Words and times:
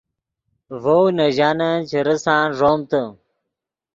ڤؤ 0.81 1.01
نے 1.17 1.27
ژانن 1.37 1.75
چے 1.89 1.99
ریسان 2.07 2.45
ݱومتے 2.57 3.01